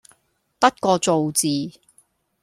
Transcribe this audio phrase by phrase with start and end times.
[0.59, 1.73] 得個做字